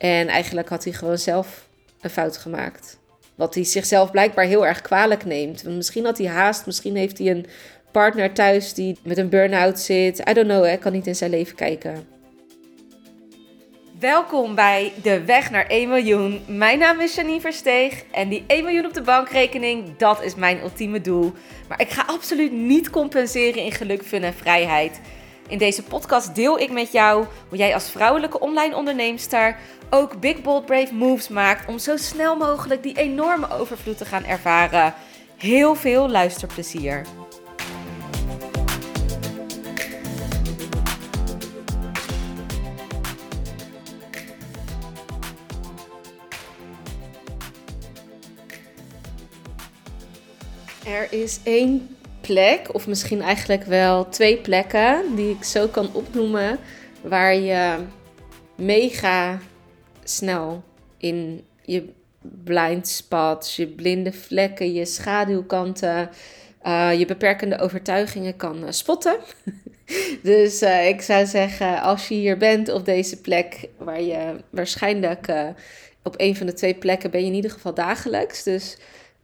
[0.00, 1.68] En eigenlijk had hij gewoon zelf
[2.00, 2.98] een fout gemaakt.
[3.34, 5.64] Wat hij zichzelf blijkbaar heel erg kwalijk neemt.
[5.64, 7.46] Misschien had hij haast, misschien heeft hij een
[7.92, 10.28] partner thuis die met een burn-out zit.
[10.28, 12.06] I don't know, ik kan niet in zijn leven kijken.
[13.98, 16.40] Welkom bij De Weg naar 1 miljoen.
[16.46, 20.60] Mijn naam is Janine Versteeg en die 1 miljoen op de bankrekening, dat is mijn
[20.60, 21.32] ultieme doel.
[21.68, 25.00] Maar ik ga absoluut niet compenseren in geluk, fun en vrijheid.
[25.50, 29.56] In deze podcast deel ik met jou hoe jij als vrouwelijke online onderneemster
[29.90, 34.24] ook big bold brave moves maakt om zo snel mogelijk die enorme overvloed te gaan
[34.24, 34.94] ervaren.
[35.36, 37.06] Heel veel luisterplezier.
[50.86, 51.96] Er is één
[52.30, 56.58] plek, of misschien eigenlijk wel twee plekken, die ik zo kan opnoemen,
[57.02, 57.76] waar je
[58.54, 59.38] mega
[60.04, 60.62] snel
[60.96, 61.88] in je
[62.44, 66.10] blind spots, je blinde vlekken, je schaduwkanten,
[66.66, 69.16] uh, je beperkende overtuigingen kan uh, spotten.
[70.22, 75.32] dus uh, ik zou zeggen, als je hier bent op deze plek, waar je waarschijnlijk
[76.02, 78.42] op een van de twee plekken ben je in ieder geval dagelijks.
[78.42, 78.76] Dus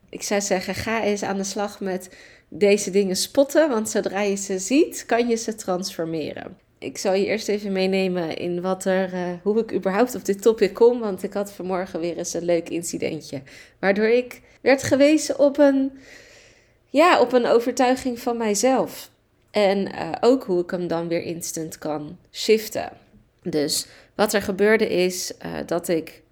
[0.09, 2.09] ik zou zeggen, ga eens aan de slag met
[2.49, 6.59] deze dingen spotten, want zodra je ze ziet, kan je ze transformeren.
[6.79, 10.43] Ik zal je eerst even meenemen in wat er, uh, hoe ik überhaupt op dit
[10.43, 13.43] topic kom, want ik had vanmorgen weer eens een leuk incidentje,
[13.79, 15.93] waardoor ik werd gewezen op een,
[16.89, 19.11] ja, op een overtuiging van mijzelf.
[19.51, 22.93] En uh, ook hoe ik hem dan weer instant kan shiften.
[23.43, 26.23] Dus wat er gebeurde is uh, dat ik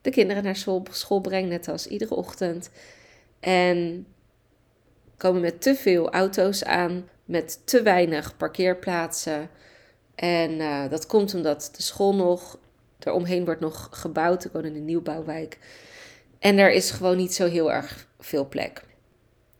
[0.00, 2.70] de kinderen naar school, school breng, net als iedere ochtend.
[3.40, 4.06] En
[5.16, 9.50] komen met te veel auto's aan, met te weinig parkeerplaatsen.
[10.14, 12.58] En uh, dat komt omdat de school nog,
[12.98, 14.44] eromheen wordt nog gebouwd.
[14.44, 15.58] Ik woon in een nieuwbouwwijk.
[16.38, 18.82] En er is gewoon niet zo heel erg veel plek.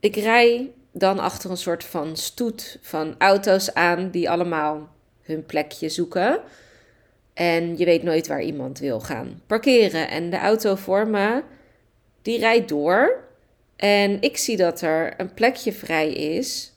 [0.00, 4.88] Ik rij dan achter een soort van stoet van auto's aan die allemaal
[5.22, 6.40] hun plekje zoeken.
[7.34, 10.08] En je weet nooit waar iemand wil gaan parkeren.
[10.08, 11.42] En de auto voor me,
[12.22, 13.24] die rijdt door.
[13.76, 16.72] En ik zie dat er een plekje vrij is,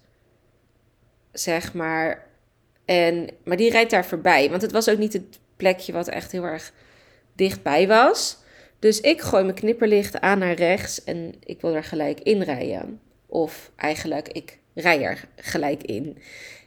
[1.31, 2.27] zeg maar.
[2.85, 6.31] En, maar die rijdt daar voorbij, want het was ook niet het plekje wat echt
[6.31, 6.73] heel erg
[7.35, 8.37] dichtbij was.
[8.79, 13.01] Dus ik gooi mijn knipperlicht aan naar rechts en ik wil er gelijk in rijden.
[13.25, 16.17] Of eigenlijk, ik rij er gelijk in.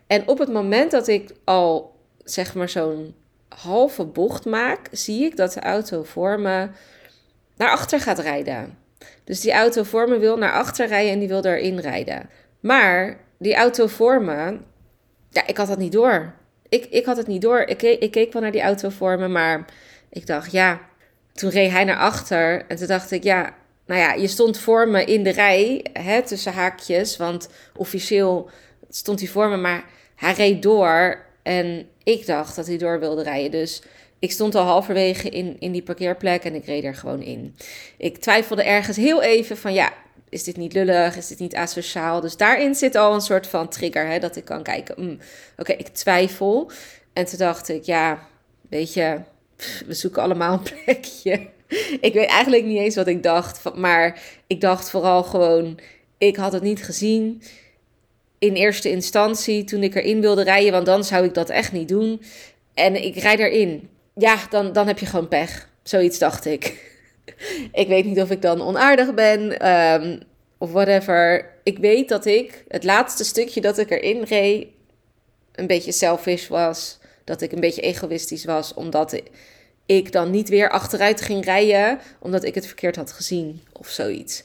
[0.06, 3.14] En op het moment dat ik al, zeg maar, zo'n
[3.48, 6.68] halve bocht maak, zie ik dat de auto voor me
[7.56, 8.78] naar achter gaat rijden.
[9.24, 12.30] Dus die auto voor me wil naar achter rijden en die wil erin rijden.
[12.60, 14.58] Maar die auto voor me,
[15.30, 16.34] ja, ik had dat niet door.
[16.68, 17.60] Ik, ik had het niet door.
[17.60, 19.64] Ik, ik keek wel naar die auto voor me, maar
[20.10, 20.80] ik dacht, ja.
[21.32, 23.54] Toen reed hij naar achter en toen dacht ik, ja,
[23.86, 28.50] nou ja, je stond voor me in de rij, hè, tussen haakjes, want officieel
[28.90, 29.84] stond hij voor me, maar
[30.16, 33.50] hij reed door en ik dacht dat hij door wilde rijden.
[33.50, 33.82] Dus
[34.22, 37.56] ik stond al halverwege in, in die parkeerplek en ik reed er gewoon in.
[37.96, 39.92] Ik twijfelde ergens heel even van ja,
[40.28, 41.16] is dit niet lullig?
[41.16, 42.20] Is dit niet asociaal?
[42.20, 44.94] Dus daarin zit al een soort van trigger, hè, dat ik kan kijken.
[45.04, 45.18] Mm,
[45.56, 46.70] Oké, ik twijfel.
[47.12, 48.26] En toen dacht ik, ja,
[48.68, 49.20] weet je,
[49.86, 51.48] we zoeken allemaal een plekje.
[52.08, 55.78] ik weet eigenlijk niet eens wat ik dacht, maar ik dacht vooral gewoon,
[56.18, 57.42] ik had het niet gezien
[58.38, 61.88] in eerste instantie toen ik erin wilde rijden, want dan zou ik dat echt niet
[61.88, 62.22] doen.
[62.74, 65.68] En ik rijd erin ja, dan, dan heb je gewoon pech.
[65.82, 66.90] Zoiets dacht ik.
[67.72, 70.20] ik weet niet of ik dan onaardig ben um,
[70.58, 71.50] of whatever.
[71.62, 74.66] Ik weet dat ik het laatste stukje dat ik erin reed
[75.52, 76.98] een beetje selfish was.
[77.24, 79.20] Dat ik een beetje egoïstisch was, omdat
[79.86, 84.44] ik dan niet weer achteruit ging rijden, omdat ik het verkeerd had gezien of zoiets.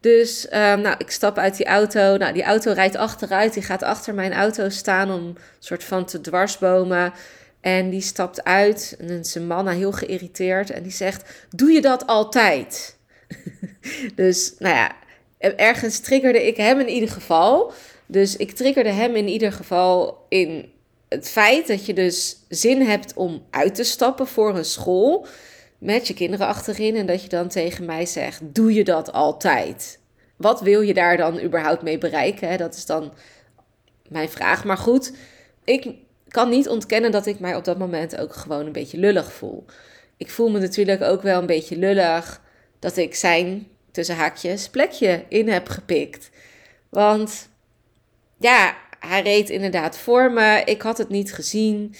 [0.00, 2.16] Dus um, nou, ik stap uit die auto.
[2.16, 3.54] Nou, die auto rijdt achteruit.
[3.54, 7.12] Die gaat achter mijn auto staan om een soort van te dwarsbomen.
[7.62, 12.06] En die stapt uit en een man heel geïrriteerd en die zegt: Doe je dat
[12.06, 12.96] altijd?
[14.14, 14.96] dus nou ja,
[15.38, 17.72] ergens triggerde ik hem in ieder geval.
[18.06, 20.72] Dus ik triggerde hem in ieder geval in
[21.08, 25.26] het feit dat je dus zin hebt om uit te stappen voor een school
[25.78, 29.98] met je kinderen achterin en dat je dan tegen mij zegt: Doe je dat altijd?
[30.36, 32.58] Wat wil je daar dan überhaupt mee bereiken?
[32.58, 33.12] Dat is dan
[34.08, 34.64] mijn vraag.
[34.64, 35.12] Maar goed,
[35.64, 35.94] ik
[36.32, 39.64] kan niet ontkennen dat ik mij op dat moment ook gewoon een beetje lullig voel.
[40.16, 42.40] Ik voel me natuurlijk ook wel een beetje lullig
[42.78, 46.30] dat ik zijn, tussen haakjes, plekje in heb gepikt.
[46.88, 47.48] Want
[48.38, 50.62] ja, hij reed inderdaad voor me.
[50.64, 51.94] Ik had het niet gezien.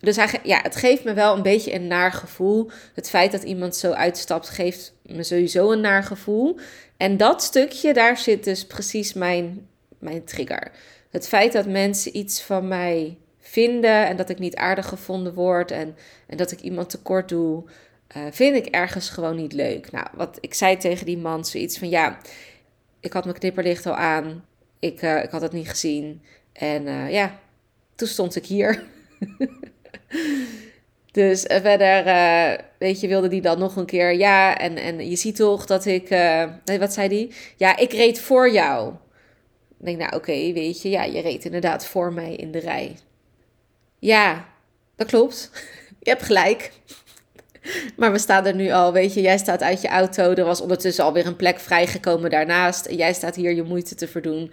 [0.00, 2.70] dus ja, het geeft me wel een beetje een naar gevoel.
[2.94, 6.58] Het feit dat iemand zo uitstapt, geeft me sowieso een naar gevoel.
[6.96, 9.68] En dat stukje, daar zit dus precies mijn,
[9.98, 10.70] mijn trigger.
[11.10, 15.70] Het feit dat mensen iets van mij vinden en dat ik niet aardig gevonden word
[15.70, 15.96] en,
[16.26, 17.64] en dat ik iemand tekort doe,
[18.16, 19.90] uh, vind ik ergens gewoon niet leuk.
[19.90, 22.18] Nou, wat ik zei tegen die man zoiets van ja,
[23.00, 24.44] ik had mijn knipperlicht al aan,
[24.78, 26.22] ik, uh, ik had het niet gezien
[26.52, 27.38] en uh, ja,
[27.94, 28.84] toen stond ik hier.
[31.12, 32.04] dus verder,
[32.78, 35.84] weet je, wilde die dan nog een keer ja en, en je ziet toch dat
[35.84, 36.08] ik,
[36.64, 37.32] nee, wat zei die?
[37.56, 38.94] Ja, ik reed voor jou.
[39.78, 42.96] Ik denk, nou oké, weet je, ja, je reed inderdaad voor mij in de rij.
[43.98, 44.48] Ja,
[44.96, 45.50] dat klopt.
[46.02, 46.72] je hebt gelijk.
[47.96, 50.32] Maar we staan er nu al, weet je, jij staat uit je auto.
[50.34, 52.86] Er was ondertussen alweer een plek vrijgekomen daarnaast.
[52.86, 54.52] En jij staat hier je moeite te verdoen.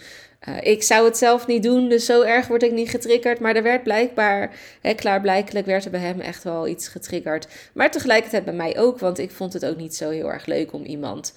[0.49, 3.39] Uh, ik zou het zelf niet doen, dus zo erg word ik niet getriggerd.
[3.39, 4.51] Maar er werd blijkbaar,
[4.81, 7.47] hè, klaarblijkelijk werd er bij hem echt wel iets getriggerd.
[7.73, 10.73] Maar tegelijkertijd bij mij ook, want ik vond het ook niet zo heel erg leuk
[10.73, 11.33] om iemand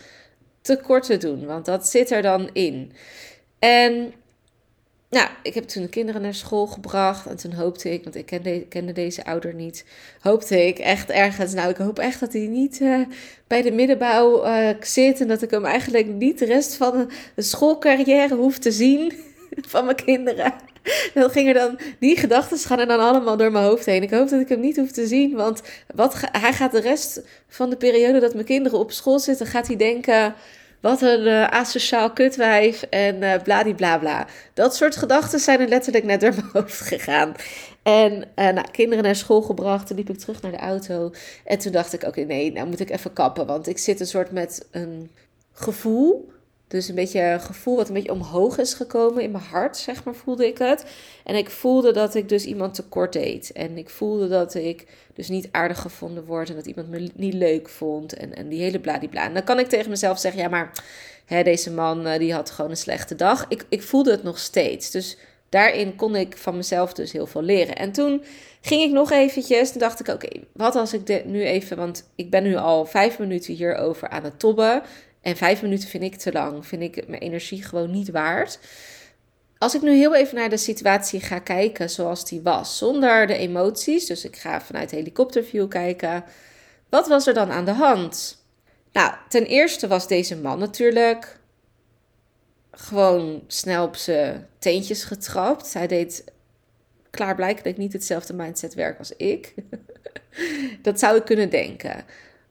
[0.61, 1.47] tekort te doen.
[1.47, 2.93] Want dat zit er dan in.
[3.59, 4.13] En
[5.11, 7.27] nou, ik heb toen de kinderen naar school gebracht.
[7.27, 8.27] En toen hoopte ik, want ik
[8.69, 9.85] kende, deze ouder niet,
[10.21, 11.55] hoopte ik echt ergens.
[11.55, 13.01] Nou, ik hoop echt dat hij niet uh,
[13.47, 15.21] bij de middenbouw uh, zit.
[15.21, 19.13] En dat ik hem eigenlijk niet de rest van de schoolcarrière hoef te zien
[19.73, 20.55] van mijn kinderen.
[21.15, 24.03] Dan gingen dan, die gedachten gaan er dan allemaal door mijn hoofd heen.
[24.03, 25.63] Ik hoop dat ik hem niet hoef te zien, want
[25.95, 29.67] wat hij gaat de rest van de periode dat mijn kinderen op school zitten, gaat
[29.67, 30.35] hij denken
[30.81, 36.21] wat een uh, asociaal kutwijf en uh, bladibla Dat soort gedachten zijn er letterlijk net
[36.21, 37.35] door mijn hoofd gegaan.
[37.83, 41.13] En uh, nou, kinderen naar school gebracht, toen liep ik terug naar de auto.
[41.45, 43.47] En toen dacht ik, oké, nee, nou moet ik even kappen.
[43.47, 45.11] Want ik zit een soort met een
[45.53, 46.33] gevoel
[46.69, 50.05] dus een beetje een gevoel wat een beetje omhoog is gekomen in mijn hart, zeg
[50.05, 50.85] maar, voelde ik het.
[51.25, 53.53] En ik voelde dat ik dus iemand tekort deed.
[53.53, 57.35] En ik voelde dat ik dus niet aardig gevonden word en dat iemand me niet
[57.35, 58.15] leuk vond.
[58.15, 59.25] En, en die hele bladibla.
[59.25, 60.85] En dan kan ik tegen mezelf zeggen, ja, maar
[61.25, 63.47] hè, deze man uh, die had gewoon een slechte dag.
[63.49, 64.91] Ik, ik voelde het nog steeds.
[64.91, 65.17] Dus
[65.49, 67.77] daarin kon ik van mezelf dus heel veel leren.
[67.77, 68.23] En toen
[68.61, 72.11] ging ik nog eventjes, toen dacht ik, oké, wat als ik dit nu even, want
[72.15, 74.83] ik ben nu al vijf minuten hierover aan het tobben.
[75.29, 76.67] En vijf minuten vind ik te lang.
[76.67, 78.59] Vind ik mijn energie gewoon niet waard.
[79.59, 83.35] Als ik nu heel even naar de situatie ga kijken zoals die was, zonder de
[83.37, 86.25] emoties, dus ik ga vanuit helikopterview kijken,
[86.89, 88.43] wat was er dan aan de hand?
[88.93, 91.39] Nou, ten eerste was deze man natuurlijk
[92.71, 95.73] gewoon snel op zijn teentjes getrapt.
[95.73, 96.25] Hij deed
[97.11, 99.55] klaarblijkelijk niet hetzelfde mindset werk als ik.
[100.83, 102.05] dat zou ik kunnen denken.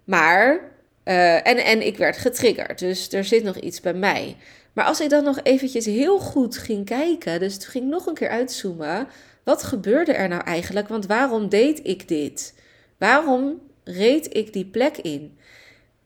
[0.03, 0.75] Maar
[1.07, 4.35] uh, en, en ik werd getriggerd, dus er zit nog iets bij mij.
[4.73, 8.05] Maar als ik dan nog eventjes heel goed ging kijken, dus toen ging ik nog
[8.05, 9.07] een keer uitzoomen.
[9.43, 10.87] Wat gebeurde er nou eigenlijk?
[10.87, 12.53] Want waarom deed ik dit?
[12.97, 15.37] Waarom reed ik die plek in?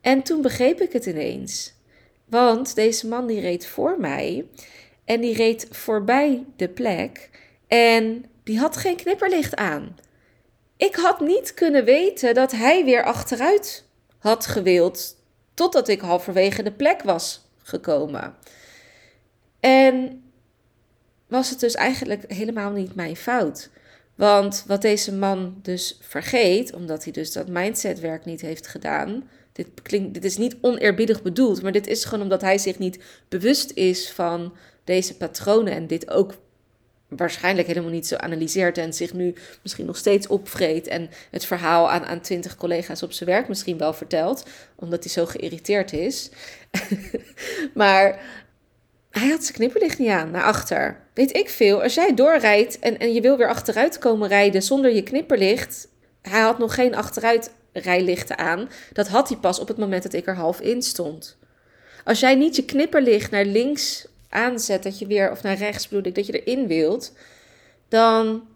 [0.00, 1.74] En toen begreep ik het ineens.
[2.24, 4.46] Want deze man die reed voor mij
[5.04, 7.30] en die reed voorbij de plek
[7.68, 9.96] en die had geen knipperlicht aan.
[10.76, 13.84] Ik had niet kunnen weten dat hij weer achteruit
[14.22, 15.16] had gewild
[15.54, 18.34] totdat ik halverwege de plek was gekomen.
[19.60, 20.22] En
[21.26, 23.70] was het dus eigenlijk helemaal niet mijn fout.
[24.14, 29.28] Want wat deze man dus vergeet, omdat hij dus dat mindsetwerk niet heeft gedaan.
[29.52, 32.98] Dit, klinkt, dit is niet oneerbiedig bedoeld, maar dit is gewoon omdat hij zich niet
[33.28, 36.34] bewust is van deze patronen en dit ook
[37.16, 41.90] waarschijnlijk helemaal niet zo analyseert en zich nu misschien nog steeds opvreet en het verhaal
[41.90, 46.30] aan, aan twintig collega's op zijn werk misschien wel vertelt, omdat hij zo geïrriteerd is.
[47.74, 48.20] maar
[49.10, 51.00] hij had zijn knipperlicht niet aan, naar achter.
[51.14, 54.94] Weet ik veel, als jij doorrijdt en, en je wil weer achteruit komen rijden zonder
[54.94, 55.88] je knipperlicht,
[56.22, 60.26] hij had nog geen achteruitrijlichten aan, dat had hij pas op het moment dat ik
[60.26, 61.36] er half in stond.
[62.04, 66.06] Als jij niet je knipperlicht naar links aanzet, dat je weer, of naar rechts bedoel
[66.06, 67.12] ik, dat je erin wilt,
[67.88, 68.46] dan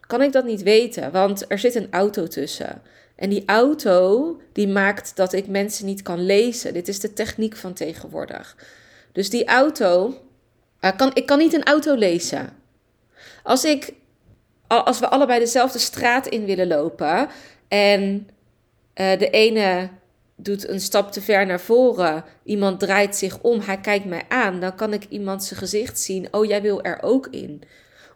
[0.00, 2.82] kan ik dat niet weten, want er zit een auto tussen.
[3.16, 6.72] En die auto die maakt dat ik mensen niet kan lezen.
[6.72, 8.56] Dit is de techniek van tegenwoordig.
[9.12, 10.14] Dus die auto,
[10.80, 12.56] uh, kan, ik kan niet een auto lezen.
[13.42, 13.92] Als ik,
[14.66, 17.28] als we allebei dezelfde straat in willen lopen
[17.68, 18.28] en
[18.94, 19.88] uh, de ene
[20.36, 24.60] doet een stap te ver naar voren, iemand draait zich om, hij kijkt mij aan,
[24.60, 26.28] dan kan ik iemand zijn gezicht zien.
[26.30, 27.62] Oh, jij wil er ook in.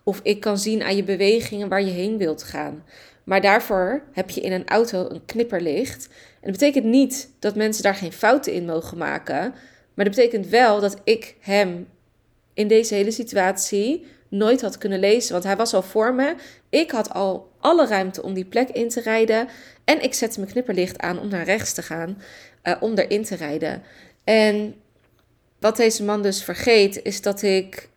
[0.04, 2.84] Of ik kan zien aan je bewegingen waar je heen wilt gaan.
[3.24, 6.08] Maar daarvoor heb je in een auto een knipperlicht.
[6.40, 9.54] En dat betekent niet dat mensen daar geen fouten in mogen maken.
[9.94, 11.86] Maar dat betekent wel dat ik hem
[12.56, 16.34] in deze hele situatie nooit had kunnen lezen, want hij was al voor me.
[16.68, 19.48] Ik had al alle ruimte om die plek in te rijden.
[19.84, 22.22] En ik zette mijn knipperlicht aan om naar rechts te gaan,
[22.64, 23.82] uh, om erin te rijden.
[24.24, 24.74] En
[25.60, 27.88] wat deze man dus vergeet, is dat ik,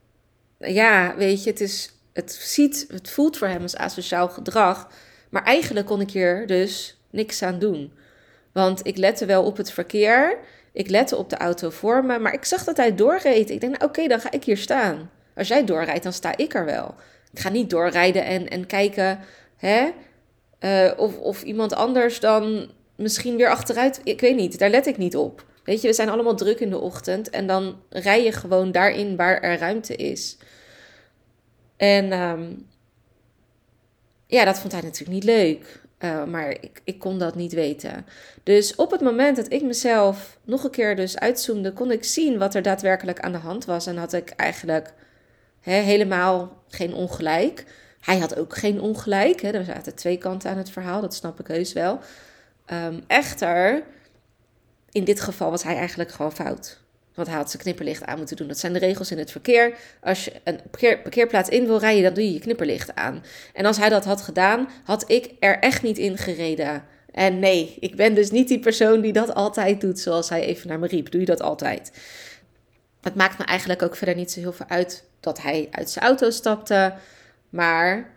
[0.58, 4.92] ja, weet je, het is, het ziet, het voelt voor hem als asociaal gedrag.
[5.30, 7.94] Maar eigenlijk kon ik hier dus niks aan doen.
[8.52, 10.38] Want ik lette wel op het verkeer.
[10.74, 12.20] Ik lette op de auto voor me.
[12.20, 13.50] Maar ik zag dat hij doorreed.
[13.50, 15.12] Ik denk, nou, oké, dan ga ik hier staan.
[15.36, 16.96] Als jij doorrijdt, dan sta ik er wel.
[17.34, 19.20] Ik ga niet doorrijden en, en kijken
[19.58, 19.90] hè,
[20.60, 24.02] uh, of, of iemand anders dan misschien weer achteruit.
[24.04, 25.46] Ik weet niet, daar let ik niet op.
[25.64, 29.16] Weet je, we zijn allemaal druk in de ochtend en dan rij je gewoon daarin
[29.16, 30.38] waar er ruimte is.
[31.78, 32.68] En um,
[34.26, 35.82] ja, dat vond hij natuurlijk niet leuk.
[36.04, 38.06] Uh, maar ik, ik kon dat niet weten.
[38.44, 42.38] Dus op het moment dat ik mezelf nog een keer dus uitzoomde, kon ik zien
[42.38, 43.88] wat er daadwerkelijk aan de hand was.
[43.88, 44.94] En had ik eigenlijk
[45.60, 47.66] helemaal geen ongelijk.
[48.00, 49.44] Hij had ook geen ongelijk.
[49.44, 52.00] Er zaten twee kanten aan het verhaal, dat snap ik heus wel.
[52.74, 53.84] Um, echter,
[54.92, 56.80] in dit geval was hij eigenlijk gewoon fout.
[57.20, 58.48] Want hij had zijn knipperlicht aan moeten doen.
[58.48, 59.76] Dat zijn de regels in het verkeer.
[60.02, 60.60] Als je een
[61.02, 63.24] parkeerplaats in wil rijden, dan doe je je knipperlicht aan.
[63.54, 66.84] En als hij dat had gedaan, had ik er echt niet in gereden.
[67.12, 70.68] En nee, ik ben dus niet die persoon die dat altijd doet, zoals hij even
[70.68, 71.12] naar me riep.
[71.12, 71.92] Doe je dat altijd?
[73.02, 76.06] Het maakt me eigenlijk ook verder niet zo heel veel uit dat hij uit zijn
[76.06, 76.94] auto stapte.
[77.50, 78.12] Maar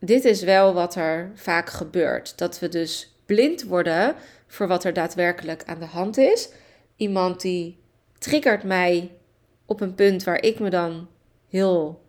[0.00, 2.38] dit is wel wat er vaak gebeurt.
[2.38, 4.14] Dat we dus blind worden
[4.46, 6.48] voor wat er daadwerkelijk aan de hand is.
[6.98, 7.78] Iemand die
[8.18, 9.10] triggert mij
[9.66, 11.08] op een punt waar ik me dan
[11.48, 12.00] heel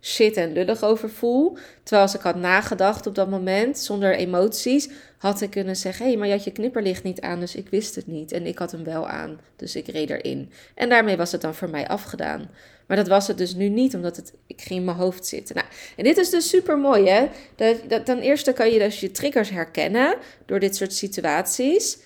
[0.00, 1.56] shit en lullig over voel.
[1.82, 6.10] Terwijl als ik had nagedacht op dat moment, zonder emoties, had ik kunnen zeggen: hé,
[6.10, 8.32] hey, maar je had je knipperlicht niet aan, dus ik wist het niet.
[8.32, 10.50] En ik had hem wel aan, dus ik reed erin.
[10.74, 12.50] En daarmee was het dan voor mij afgedaan.
[12.86, 15.54] Maar dat was het dus nu niet, omdat het, ik ging in mijn hoofd zitten.
[15.54, 17.28] Nou, en dit is dus super mooi, hè?
[17.54, 20.16] Dat, dat, ten eerste kan je dus je triggers herkennen
[20.46, 21.98] door dit soort situaties.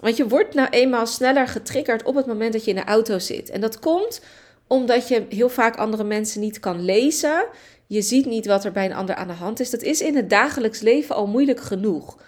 [0.00, 3.18] Want je wordt nou eenmaal sneller getriggerd op het moment dat je in de auto
[3.18, 3.50] zit.
[3.50, 4.20] En dat komt
[4.66, 7.46] omdat je heel vaak andere mensen niet kan lezen.
[7.86, 9.70] Je ziet niet wat er bij een ander aan de hand is.
[9.70, 12.18] Dat is in het dagelijks leven al moeilijk genoeg.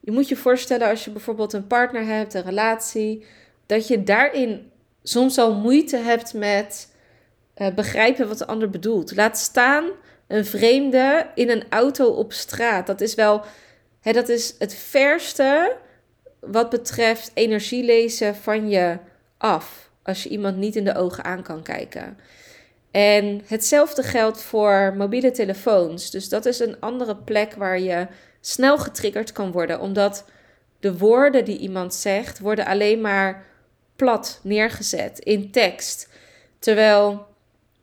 [0.00, 3.24] Je moet je voorstellen als je bijvoorbeeld een partner hebt, een relatie,
[3.66, 4.70] dat je daarin
[5.02, 6.88] soms al moeite hebt met
[7.56, 9.16] uh, begrijpen wat de ander bedoelt.
[9.16, 9.84] Laat staan
[10.26, 12.86] een vreemde in een auto op straat.
[12.86, 13.42] Dat is wel,
[14.00, 15.76] hè, dat is het verste
[16.46, 18.98] wat betreft energie lezen van je
[19.38, 19.90] af.
[20.02, 22.16] Als je iemand niet in de ogen aan kan kijken.
[22.90, 26.10] En hetzelfde geldt voor mobiele telefoons.
[26.10, 28.06] Dus dat is een andere plek waar je
[28.40, 29.80] snel getriggerd kan worden.
[29.80, 30.24] Omdat
[30.80, 33.44] de woorden die iemand zegt, worden alleen maar
[33.96, 36.08] plat neergezet in tekst.
[36.58, 37.26] Terwijl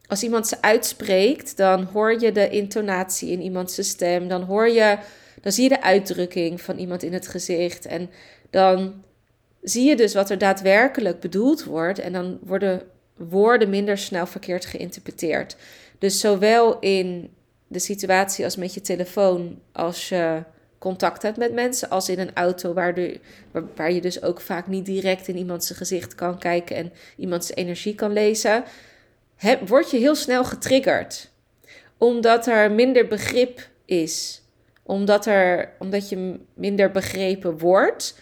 [0.08, 4.28] als iemand ze uitspreekt, dan hoor je de intonatie in iemands stem.
[4.28, 4.98] Dan hoor je,
[5.42, 7.86] dan zie je de uitdrukking van iemand in het gezicht.
[7.86, 8.10] En
[8.52, 9.04] dan
[9.62, 12.00] zie je dus wat er daadwerkelijk bedoeld wordt.
[12.00, 12.82] En dan worden
[13.18, 15.56] woorden minder snel verkeerd geïnterpreteerd.
[16.00, 17.34] Dus zowel in
[17.68, 20.44] de situatie als met je telefoon, als je
[20.78, 22.96] contact hebt met mensen, als in een auto waar,
[23.76, 27.96] waar, je dus ook vaak niet direct in iemands gezicht kan kijken en iemands energie
[27.96, 28.64] kan lezen
[29.66, 31.30] word je heel snel getriggerd.
[31.98, 34.42] Omdat er minder begrip is.
[34.84, 38.20] Omdat, er, omdat je minder begrepen wordt.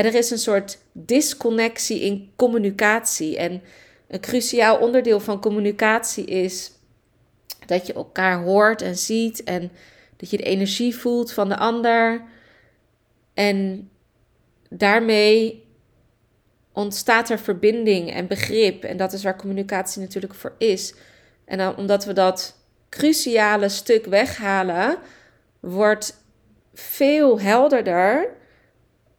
[0.00, 3.36] Er is een soort disconnectie in communicatie.
[3.36, 3.62] En
[4.08, 6.72] een cruciaal onderdeel van communicatie is
[7.66, 9.44] dat je elkaar hoort en ziet.
[9.44, 9.70] En
[10.16, 12.22] dat je de energie voelt van de ander.
[13.34, 13.90] En
[14.68, 15.64] daarmee
[16.72, 18.84] ontstaat er verbinding en begrip.
[18.84, 20.94] En dat is waar communicatie natuurlijk voor is.
[21.44, 22.56] En dan, omdat we dat
[22.88, 24.98] cruciale stuk weghalen,
[25.60, 26.24] wordt
[26.74, 28.40] veel helderder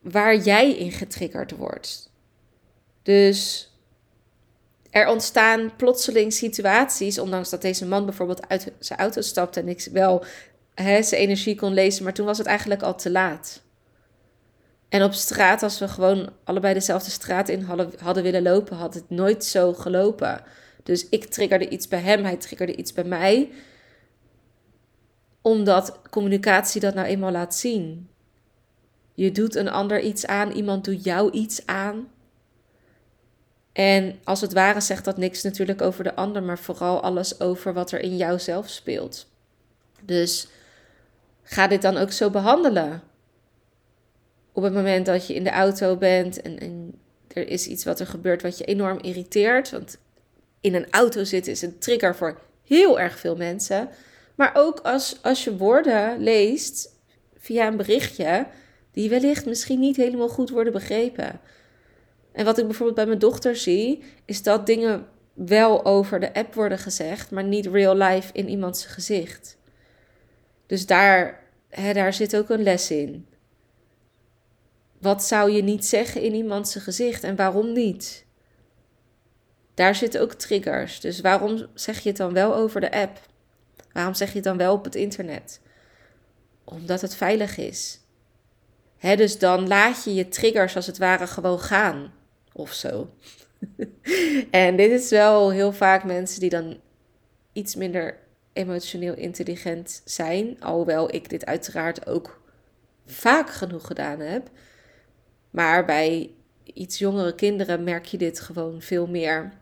[0.03, 2.12] waar jij in getriggerd wordt.
[3.03, 3.69] Dus
[4.89, 9.88] er ontstaan plotseling situaties, ondanks dat deze man bijvoorbeeld uit zijn auto stapte en ik
[9.91, 10.25] wel
[10.74, 13.62] hè, zijn energie kon lezen, maar toen was het eigenlijk al te laat.
[14.89, 18.93] En op straat, als we gewoon allebei dezelfde straat in hadden, hadden willen lopen, had
[18.93, 20.43] het nooit zo gelopen.
[20.83, 23.51] Dus ik triggerde iets bij hem, hij triggerde iets bij mij.
[25.41, 28.10] Omdat communicatie dat nou eenmaal laat zien.
[29.13, 32.12] Je doet een ander iets aan, iemand doet jou iets aan.
[33.72, 37.74] En als het ware zegt dat niks natuurlijk over de ander, maar vooral alles over
[37.74, 39.27] wat er in jou zelf speelt.
[40.01, 40.48] Dus
[41.43, 43.03] ga dit dan ook zo behandelen
[44.51, 48.00] op het moment dat je in de auto bent en, en er is iets wat
[48.00, 49.72] er gebeurt wat je enorm irriteert.
[49.72, 49.98] Want
[50.62, 53.89] in een auto zitten is een trigger voor heel erg veel mensen.
[54.36, 56.89] Maar ook als, als je woorden leest
[57.38, 58.48] via een berichtje,
[58.94, 61.40] die wellicht misschien niet helemaal goed worden begrepen.
[62.32, 66.54] En wat ik bijvoorbeeld bij mijn dochter zie, is dat dingen wel over de app
[66.54, 69.58] worden gezegd, maar niet real life in iemands gezicht.
[70.66, 73.28] Dus daar, hè, daar zit ook een les in.
[75.00, 78.26] Wat zou je niet zeggen in iemands gezicht en waarom niet?
[79.74, 81.00] Daar zitten ook triggers.
[81.00, 83.20] Dus waarom zeg je het dan wel over de app?
[83.92, 85.62] Waarom zeg je het dan wel op het internet?
[86.64, 88.02] Omdat het veilig is.
[89.03, 92.13] Dus dan laat je je triggers als het ware gewoon gaan.
[92.53, 93.10] Of zo.
[94.51, 96.79] en dit is wel heel vaak mensen die dan
[97.53, 98.17] iets minder
[98.53, 100.57] emotioneel intelligent zijn.
[100.60, 102.41] Alhoewel ik dit uiteraard ook
[103.05, 104.50] vaak genoeg gedaan heb.
[105.50, 106.31] Maar bij
[106.63, 109.53] iets jongere kinderen merk je dit gewoon veel meer.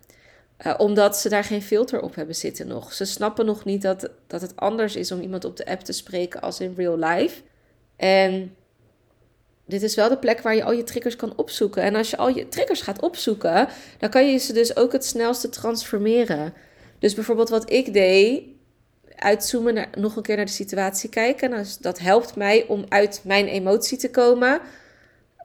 [0.66, 2.94] Uh, omdat ze daar geen filter op hebben zitten nog.
[2.94, 5.94] Ze snappen nog niet dat, dat het anders is om iemand op de app te
[5.94, 7.42] spreken als in real life.
[7.96, 8.56] En
[9.72, 11.84] dit is wel de plek waar je al je triggers kan opzoeken.
[11.84, 13.68] En als je al je triggers gaat opzoeken,
[14.00, 16.54] dan kan je ze dus ook het snelste transformeren.
[17.00, 18.44] Dus bijvoorbeeld wat ik deed,
[19.16, 21.66] uitzoomen, nog een keer naar de situatie kijken.
[21.80, 24.60] Dat helpt mij om uit mijn emotie te komen.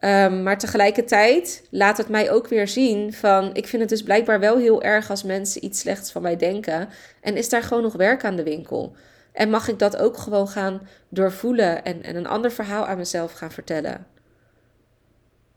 [0.01, 3.55] Um, maar tegelijkertijd laat het mij ook weer zien van...
[3.55, 6.89] ik vind het dus blijkbaar wel heel erg als mensen iets slechts van mij denken.
[7.21, 8.97] En is daar gewoon nog werk aan de winkel?
[9.33, 13.33] En mag ik dat ook gewoon gaan doorvoelen en, en een ander verhaal aan mezelf
[13.33, 14.16] gaan vertellen?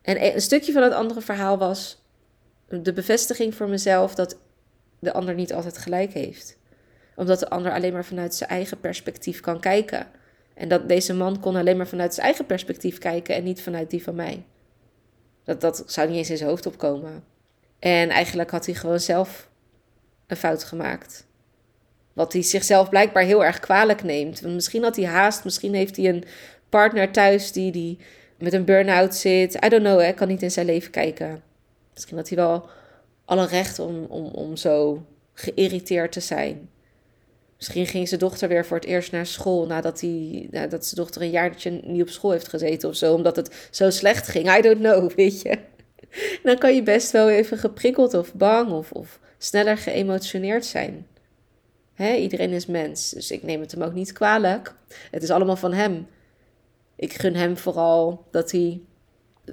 [0.10, 2.04] En een stukje van het andere verhaal was
[2.68, 4.38] de bevestiging voor mezelf dat
[5.00, 6.58] de ander niet altijd gelijk heeft.
[7.16, 10.08] Omdat de ander alleen maar vanuit zijn eigen perspectief kan kijken.
[10.54, 13.90] En dat deze man kon alleen maar vanuit zijn eigen perspectief kijken en niet vanuit
[13.90, 14.44] die van mij.
[15.44, 17.24] Dat, dat zou niet eens in zijn hoofd opkomen.
[17.80, 19.50] En eigenlijk had hij gewoon zelf
[20.28, 21.26] een fout gemaakt.
[22.14, 24.42] Wat hij zichzelf blijkbaar heel erg kwalijk neemt.
[24.42, 26.24] Misschien had hij haast, misschien heeft hij een
[26.70, 28.00] partner thuis die, die
[28.40, 29.56] met een burn-out zit.
[29.66, 31.42] I don't know, ik kan niet in zijn leven kijken.
[31.94, 32.70] Misschien had hij wel
[33.26, 36.70] alle recht om, om, om zo geïrriteerd te zijn.
[37.58, 41.22] Misschien ging zijn dochter weer voor het eerst naar school nadat, hij, nadat zijn dochter
[41.22, 44.58] een jaartje niet op school heeft gezeten of zo, omdat het zo slecht ging.
[44.58, 45.58] I don't know, weet je.
[46.44, 51.08] Dan kan je best wel even geprikkeld of bang of, of sneller geëmotioneerd zijn.
[51.94, 54.74] Hè, iedereen is mens, dus ik neem het hem ook niet kwalijk.
[55.12, 56.08] Het is allemaal van hem.
[57.00, 58.82] Ik gun hem vooral dat hij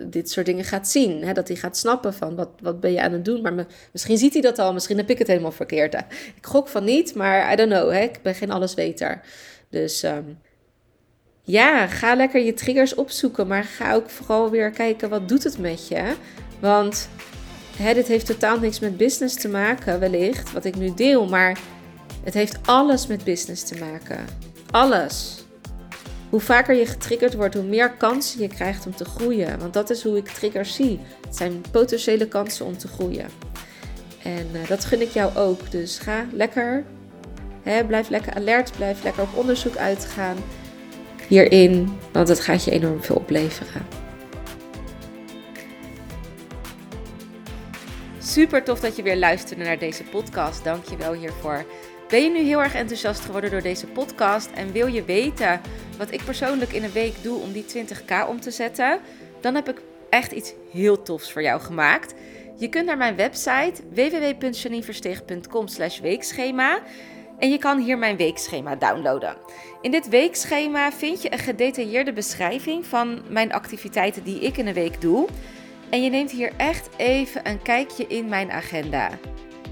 [0.07, 1.25] dit soort dingen gaat zien.
[1.25, 1.33] Hè?
[1.33, 3.43] Dat hij gaat snappen van wat, wat ben je aan het doen.
[3.43, 5.95] Maar misschien ziet hij dat al, misschien heb ik het helemaal verkeerd.
[6.37, 7.91] Ik gok van niet, maar I don't know.
[7.91, 8.01] Hè?
[8.01, 9.21] Ik ben geen allesweter.
[9.71, 10.25] Dus ehm,
[11.43, 13.47] ja, ga lekker je triggers opzoeken.
[13.47, 16.15] Maar ga ook vooral weer kijken wat doet het met je.
[16.61, 17.09] Want
[17.77, 21.27] hè, dit heeft totaal niks met business te maken, wellicht, wat ik nu deel.
[21.27, 21.59] Maar
[22.25, 24.25] het heeft alles met business te maken.
[24.71, 25.46] Alles.
[26.31, 29.59] Hoe vaker je getriggerd wordt, hoe meer kansen je krijgt om te groeien.
[29.59, 31.01] Want dat is hoe ik triggers zie.
[31.27, 33.27] Het zijn potentiële kansen om te groeien.
[34.23, 35.71] En uh, dat gun ik jou ook.
[35.71, 36.85] Dus ga lekker,
[37.87, 40.37] blijf lekker alert, blijf lekker op onderzoek uitgaan
[41.29, 41.99] hierin.
[42.13, 43.87] Want het gaat je enorm veel opleveren.
[48.19, 50.65] Super tof dat je weer luisterde naar deze podcast.
[50.65, 51.65] Dank je wel hiervoor.
[52.09, 55.61] Ben je nu heel erg enthousiast geworden door deze podcast en wil je weten
[55.99, 59.01] wat ik persoonlijk in een week doe om die 20k om te zetten?
[59.41, 62.15] Dan heb ik echt iets heel tofs voor jou gemaakt.
[62.57, 65.67] Je kunt naar mijn website www.janineversteeg.com
[66.03, 66.79] weekschema
[67.39, 69.37] en je kan hier mijn weekschema downloaden.
[69.81, 74.75] In dit weekschema vind je een gedetailleerde beschrijving van mijn activiteiten die ik in een
[74.75, 75.29] week doe.
[75.91, 79.11] En je neemt hier echt even een kijkje in mijn agenda.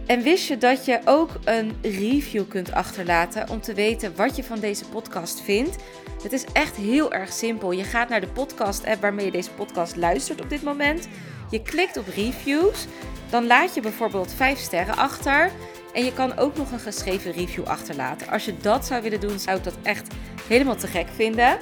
[0.06, 4.44] En wist je dat je ook een review kunt achterlaten om te weten wat je
[4.44, 5.76] van deze podcast vindt?
[6.22, 7.72] Het is echt heel erg simpel.
[7.72, 11.08] Je gaat naar de podcast-app waarmee je deze podcast luistert op dit moment.
[11.50, 12.86] Je klikt op reviews.
[13.30, 15.50] Dan laat je bijvoorbeeld 5 sterren achter.
[15.92, 18.28] En je kan ook nog een geschreven review achterlaten.
[18.28, 20.14] Als je dat zou willen doen, zou ik dat echt
[20.48, 21.58] helemaal te gek vinden.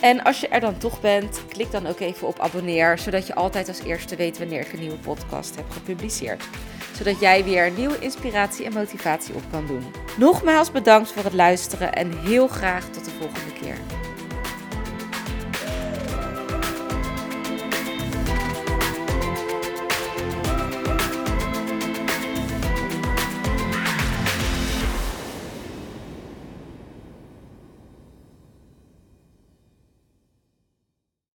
[0.00, 3.34] En als je er dan toch bent, klik dan ook even op abonneer, zodat je
[3.34, 6.44] altijd als eerste weet wanneer ik een nieuwe podcast heb gepubliceerd
[6.96, 9.84] zodat jij weer nieuwe inspiratie en motivatie op kan doen.
[10.18, 13.76] Nogmaals bedankt voor het luisteren en heel graag tot de volgende keer.